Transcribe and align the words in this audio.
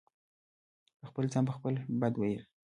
په 0.99 1.05
خپل 1.09 1.23
ځان 1.33 1.43
په 1.47 1.53
خپله 1.57 1.79
بد 2.01 2.13
وئيل 2.17 2.41